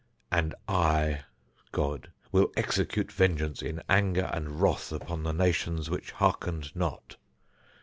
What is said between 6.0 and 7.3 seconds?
hearkened not.